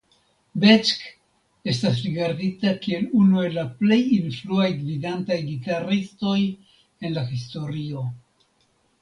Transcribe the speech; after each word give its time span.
Beck 0.61 0.87
estas 1.73 1.99
rigardita 2.05 2.71
kiel 2.85 3.05
unu 3.19 3.43
el 3.49 3.59
plej 3.83 3.99
influaj 4.17 4.67
gvidantaj 4.79 5.39
gitaristoj 5.51 6.35
en 6.49 7.17
la 7.21 7.29
historio. 7.31 8.05